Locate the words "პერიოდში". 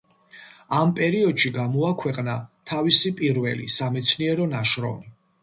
0.99-1.51